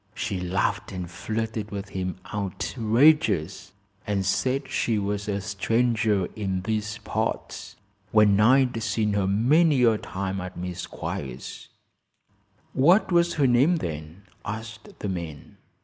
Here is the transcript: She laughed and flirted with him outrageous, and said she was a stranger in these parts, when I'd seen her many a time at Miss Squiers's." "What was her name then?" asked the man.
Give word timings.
She 0.15 0.39
laughed 0.41 0.91
and 0.91 1.07
flirted 1.07 1.69
with 1.69 1.89
him 1.89 2.15
outrageous, 2.33 3.71
and 4.07 4.25
said 4.25 4.67
she 4.67 4.97
was 4.97 5.29
a 5.29 5.39
stranger 5.41 6.25
in 6.35 6.61
these 6.63 6.97
parts, 7.03 7.75
when 8.11 8.39
I'd 8.39 8.81
seen 8.81 9.13
her 9.13 9.27
many 9.27 9.83
a 9.83 9.99
time 9.99 10.41
at 10.41 10.57
Miss 10.57 10.87
Squiers's." 10.87 11.67
"What 12.73 13.11
was 13.11 13.35
her 13.35 13.45
name 13.45 13.75
then?" 13.75 14.23
asked 14.43 14.89
the 14.97 15.07
man. 15.07 15.57